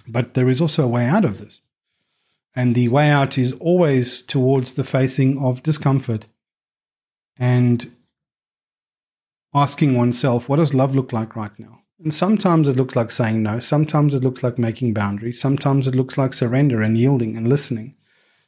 But 0.08 0.34
there 0.34 0.50
is 0.50 0.62
also 0.62 0.84
a 0.84 0.88
way 0.88 1.06
out 1.06 1.26
of 1.26 1.38
this. 1.40 1.62
And 2.56 2.76
the 2.76 2.90
way 2.90 3.10
out 3.10 3.38
is 3.38 3.54
always 3.54 4.22
towards 4.22 4.74
the 4.74 4.84
facing 4.84 5.38
of 5.38 5.64
discomfort 5.64 6.28
and 7.38 7.92
asking 9.54 9.96
oneself, 9.96 10.50
what 10.50 10.58
does 10.58 10.74
love 10.74 10.96
look 10.96 11.14
like 11.14 11.36
right 11.36 11.58
now? 11.58 11.82
And 12.04 12.14
sometimes 12.14 12.68
it 12.68 12.76
looks 12.76 12.96
like 12.96 13.12
saying 13.12 13.44
no. 13.44 13.60
Sometimes 13.60 14.14
it 14.16 14.24
looks 14.24 14.44
like 14.44 14.58
making 14.58 14.94
boundaries. 14.94 15.40
Sometimes 15.40 15.88
it 15.88 15.96
looks 15.96 16.18
like 16.18 16.34
surrender 16.34 16.82
and 16.82 16.98
yielding 16.98 17.38
and 17.38 17.48
listening. 17.48 17.96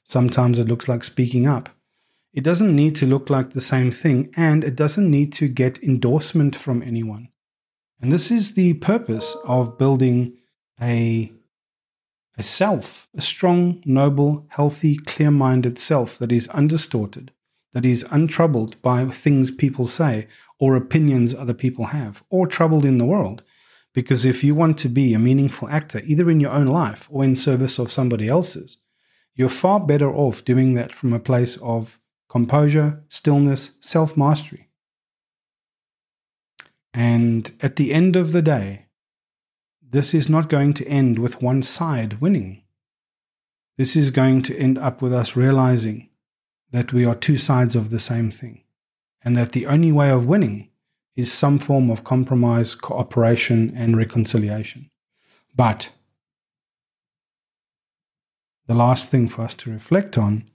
Sometimes 0.04 0.60
it 0.60 0.68
looks 0.68 0.88
like 0.88 1.04
speaking 1.04 1.48
up. 1.48 1.70
It 2.34 2.44
doesn't 2.44 2.76
need 2.76 2.96
to 2.96 3.06
look 3.06 3.30
like 3.30 3.52
the 3.52 3.62
same 3.62 3.92
thing, 3.92 4.34
and 4.36 4.64
it 4.64 4.76
doesn't 4.76 5.10
need 5.10 5.32
to 5.34 5.48
get 5.48 5.84
endorsement 5.84 6.56
from 6.56 6.82
anyone. 6.82 7.30
And 8.02 8.12
this 8.12 8.32
is 8.32 8.54
the 8.54 8.74
purpose 8.74 9.36
of 9.46 9.78
building 9.78 10.38
a, 10.82 11.32
a 12.36 12.44
self, 12.44 13.08
a 13.16 13.22
strong, 13.22 13.84
noble, 13.86 14.48
healthy, 14.50 14.96
clear 14.96 15.30
minded 15.30 15.78
self 15.78 16.18
that 16.18 16.32
is 16.32 16.48
undistorted, 16.50 17.32
that 17.74 17.86
is 17.86 18.04
untroubled 18.10 18.82
by 18.82 19.06
things 19.06 19.52
people 19.52 19.86
say 19.86 20.28
or 20.60 20.76
opinions 20.76 21.36
other 21.36 21.54
people 21.54 21.86
have, 21.86 22.24
or 22.30 22.48
troubled 22.48 22.84
in 22.84 22.98
the 22.98 23.06
world. 23.06 23.44
Because 23.94 24.26
if 24.26 24.44
you 24.44 24.56
want 24.56 24.80
to 24.80 24.90
be 24.90 25.14
a 25.14 25.20
meaningful 25.20 25.70
actor, 25.70 26.02
either 26.04 26.32
in 26.32 26.40
your 26.40 26.52
own 26.52 26.68
life 26.68 27.08
or 27.12 27.24
in 27.24 27.36
service 27.36 27.78
of 27.78 27.92
somebody 27.92 28.28
else's, 28.28 28.78
you're 29.36 29.50
far 29.50 29.80
better 29.80 30.12
off 30.12 30.44
doing 30.44 30.74
that 30.74 30.94
from 30.94 31.14
a 31.14 31.20
place 31.20 31.58
of 31.58 32.00
composure, 32.34 33.04
stillness, 33.10 33.70
self 33.80 34.18
mastery. 34.18 34.68
And 36.92 37.54
at 37.62 37.76
the 37.76 37.94
end 37.94 38.16
of 38.16 38.32
the 38.32 38.42
day, 38.42 38.88
this 39.88 40.16
is 40.16 40.28
not 40.28 40.50
going 40.50 40.74
to 40.76 40.88
end 40.88 41.20
with 41.20 41.44
one 41.44 41.62
side 41.62 42.20
winning. 42.22 42.64
This 43.78 43.96
is 43.96 44.10
going 44.10 44.42
to 44.44 44.58
end 44.58 44.80
up 44.80 45.00
with 45.00 45.14
us 45.14 45.36
realizing 45.36 46.10
that 46.72 46.92
we 46.92 47.06
are 47.06 47.14
two 47.14 47.38
sides 47.38 47.76
of 47.76 47.92
the 47.92 48.00
same 48.00 48.32
thing, 48.32 48.64
and 49.24 49.38
that 49.38 49.52
the 49.52 49.68
only 49.68 49.92
way 49.92 50.10
of 50.10 50.26
winning 50.26 50.70
is 51.16 51.32
some 51.32 51.60
form 51.60 51.92
of 51.92 52.04
compromise, 52.04 52.74
cooperation, 52.74 53.72
and 53.76 53.96
reconciliation. 53.96 54.90
But 55.56 55.92
the 58.66 58.74
last 58.74 59.12
thing 59.12 59.30
for 59.30 59.44
us 59.44 59.54
to 59.54 59.72
reflect 59.72 60.18
on 60.18 60.46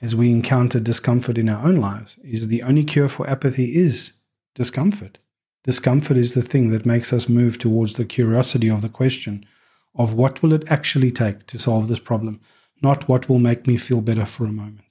as 0.00 0.14
we 0.14 0.30
encounter 0.30 0.78
discomfort 0.78 1.38
in 1.38 1.48
our 1.48 1.66
own 1.66 1.76
lives 1.76 2.18
is 2.22 2.48
the 2.48 2.62
only 2.62 2.84
cure 2.84 3.08
for 3.08 3.28
apathy 3.28 3.76
is 3.76 4.12
discomfort. 4.54 5.18
Discomfort 5.64 6.16
is 6.16 6.34
the 6.34 6.42
thing 6.42 6.70
that 6.70 6.86
makes 6.86 7.12
us 7.12 7.28
move 7.28 7.58
towards 7.58 7.94
the 7.94 8.04
curiosity 8.04 8.68
of 8.68 8.82
the 8.82 8.88
question 8.88 9.44
of 9.94 10.12
what 10.12 10.42
will 10.42 10.52
it 10.52 10.64
actually 10.68 11.10
take 11.10 11.46
to 11.46 11.58
solve 11.58 11.88
this 11.88 11.98
problem, 11.98 12.40
not 12.82 13.08
what 13.08 13.28
will 13.28 13.38
make 13.38 13.66
me 13.66 13.76
feel 13.76 14.00
better 14.00 14.26
for 14.26 14.44
a 14.44 14.52
moment. 14.52 14.85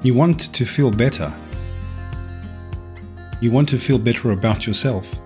You 0.00 0.14
want 0.14 0.54
to 0.54 0.64
feel 0.64 0.92
better. 0.92 1.32
You 3.40 3.50
want 3.50 3.68
to 3.70 3.78
feel 3.78 3.98
better 3.98 4.30
about 4.30 4.64
yourself. 4.64 5.18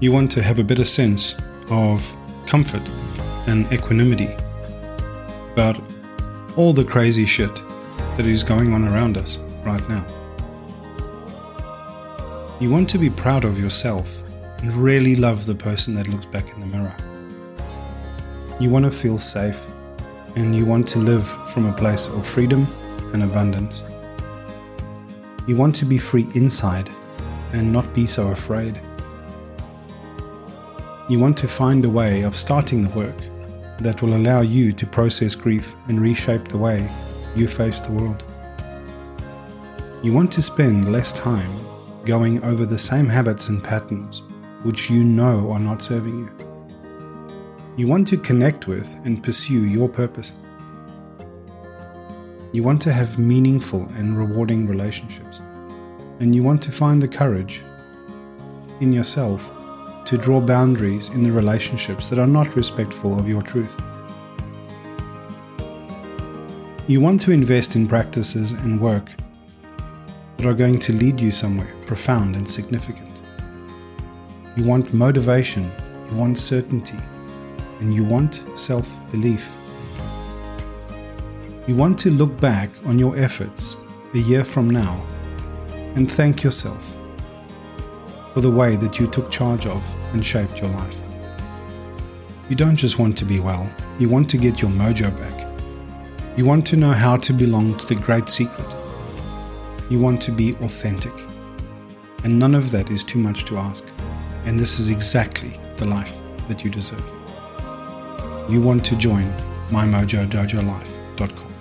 You 0.00 0.12
want 0.12 0.30
to 0.32 0.42
have 0.42 0.58
a 0.58 0.64
better 0.64 0.84
sense 0.84 1.34
of 1.70 2.04
comfort 2.46 2.82
and 3.46 3.70
equanimity 3.72 4.36
about 5.52 5.80
all 6.58 6.74
the 6.74 6.84
crazy 6.84 7.24
shit 7.24 7.54
that 8.18 8.26
is 8.26 8.44
going 8.44 8.74
on 8.74 8.86
around 8.86 9.16
us 9.16 9.38
right 9.64 9.88
now. 9.88 10.04
You 12.60 12.70
want 12.70 12.90
to 12.90 12.98
be 12.98 13.08
proud 13.08 13.46
of 13.46 13.58
yourself 13.58 14.22
and 14.58 14.72
really 14.72 15.16
love 15.16 15.46
the 15.46 15.54
person 15.54 15.94
that 15.94 16.08
looks 16.08 16.26
back 16.26 16.50
in 16.52 16.60
the 16.60 16.66
mirror. 16.66 16.94
You 18.60 18.68
want 18.68 18.84
to 18.84 18.90
feel 18.90 19.16
safe 19.16 19.66
and 20.36 20.54
you 20.54 20.66
want 20.66 20.88
to 20.88 20.98
live 20.98 21.26
from 21.52 21.66
a 21.66 21.72
place 21.72 22.06
of 22.08 22.26
freedom 22.26 22.66
and 23.12 23.22
abundance. 23.22 23.82
You 25.46 25.56
want 25.56 25.74
to 25.76 25.84
be 25.84 25.98
free 25.98 26.26
inside 26.34 26.90
and 27.52 27.72
not 27.72 27.92
be 27.94 28.06
so 28.06 28.28
afraid. 28.28 28.80
You 31.08 31.18
want 31.18 31.36
to 31.38 31.48
find 31.48 31.84
a 31.84 31.90
way 31.90 32.22
of 32.22 32.36
starting 32.36 32.82
the 32.82 32.94
work 32.94 33.16
that 33.78 34.02
will 34.02 34.14
allow 34.16 34.40
you 34.40 34.72
to 34.72 34.86
process 34.86 35.34
grief 35.34 35.74
and 35.88 36.00
reshape 36.00 36.48
the 36.48 36.58
way 36.58 36.90
you 37.36 37.46
face 37.46 37.80
the 37.80 37.92
world. 37.92 38.24
You 40.02 40.12
want 40.12 40.32
to 40.32 40.42
spend 40.42 40.90
less 40.90 41.12
time 41.12 41.50
going 42.04 42.42
over 42.44 42.66
the 42.66 42.78
same 42.78 43.08
habits 43.08 43.48
and 43.48 43.62
patterns 43.62 44.22
which 44.64 44.88
you 44.88 45.04
know 45.04 45.52
are 45.52 45.60
not 45.60 45.82
serving 45.82 46.18
you. 46.20 46.33
You 47.76 47.88
want 47.88 48.06
to 48.08 48.16
connect 48.16 48.68
with 48.68 48.94
and 49.04 49.20
pursue 49.20 49.64
your 49.64 49.88
purpose. 49.88 50.32
You 52.52 52.62
want 52.62 52.80
to 52.82 52.92
have 52.92 53.18
meaningful 53.18 53.80
and 53.96 54.16
rewarding 54.16 54.68
relationships. 54.68 55.40
And 56.20 56.36
you 56.36 56.44
want 56.44 56.62
to 56.62 56.70
find 56.70 57.02
the 57.02 57.08
courage 57.08 57.64
in 58.80 58.92
yourself 58.92 59.50
to 60.04 60.16
draw 60.16 60.40
boundaries 60.40 61.08
in 61.08 61.24
the 61.24 61.32
relationships 61.32 62.08
that 62.10 62.20
are 62.20 62.28
not 62.28 62.54
respectful 62.54 63.18
of 63.18 63.28
your 63.28 63.42
truth. 63.42 63.76
You 66.86 67.00
want 67.00 67.20
to 67.22 67.32
invest 67.32 67.74
in 67.74 67.88
practices 67.88 68.52
and 68.52 68.80
work 68.80 69.10
that 70.36 70.46
are 70.46 70.54
going 70.54 70.78
to 70.78 70.92
lead 70.92 71.20
you 71.20 71.32
somewhere 71.32 71.74
profound 71.86 72.36
and 72.36 72.48
significant. 72.48 73.20
You 74.54 74.62
want 74.62 74.94
motivation, 74.94 75.72
you 76.08 76.16
want 76.16 76.38
certainty, 76.38 76.98
and 77.80 77.94
you 77.94 78.04
want 78.04 78.42
self 78.58 78.96
belief. 79.10 79.52
You 81.66 81.74
want 81.74 81.98
to 82.00 82.10
look 82.10 82.38
back 82.40 82.70
on 82.84 82.98
your 82.98 83.16
efforts 83.16 83.76
a 84.12 84.18
year 84.18 84.44
from 84.44 84.68
now 84.68 85.02
and 85.94 86.10
thank 86.10 86.42
yourself 86.42 86.96
for 88.32 88.40
the 88.40 88.50
way 88.50 88.76
that 88.76 88.98
you 88.98 89.06
took 89.06 89.30
charge 89.30 89.66
of 89.66 89.82
and 90.12 90.24
shaped 90.24 90.60
your 90.60 90.70
life. 90.70 90.96
You 92.50 92.56
don't 92.56 92.76
just 92.76 92.98
want 92.98 93.16
to 93.18 93.24
be 93.24 93.40
well, 93.40 93.70
you 93.98 94.08
want 94.08 94.28
to 94.30 94.36
get 94.36 94.60
your 94.60 94.70
mojo 94.70 95.16
back. 95.18 95.48
You 96.36 96.44
want 96.44 96.66
to 96.66 96.76
know 96.76 96.92
how 96.92 97.16
to 97.16 97.32
belong 97.32 97.76
to 97.78 97.86
the 97.86 97.94
great 97.94 98.28
secret. 98.28 98.68
You 99.88 100.00
want 100.00 100.20
to 100.22 100.32
be 100.32 100.54
authentic. 100.56 101.12
And 102.24 102.38
none 102.38 102.54
of 102.54 102.70
that 102.72 102.90
is 102.90 103.04
too 103.04 103.18
much 103.18 103.44
to 103.46 103.56
ask. 103.58 103.84
And 104.44 104.58
this 104.58 104.80
is 104.80 104.90
exactly 104.90 105.60
the 105.76 105.84
life 105.84 106.16
that 106.48 106.64
you 106.64 106.70
deserve 106.70 107.13
you 108.48 108.60
want 108.60 108.84
to 108.84 108.96
join 108.96 109.32
mymojodojo 109.70 110.62
life.com. 110.62 111.53